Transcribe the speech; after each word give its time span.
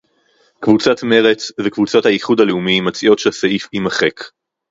קבוצת 0.59 1.03
מרצ 1.03 1.51
וקבוצת 1.65 2.05
האיחוד 2.05 2.39
הלאומי 2.41 2.81
מציעות 2.81 3.19
שהסעיף 3.19 3.67
יימחק 3.73 4.21